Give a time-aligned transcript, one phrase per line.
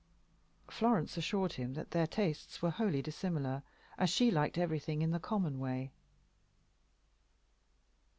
[0.67, 3.61] Florence assured him that their tastes were wholly dissimilar,
[3.99, 5.91] as she liked everything in the common way.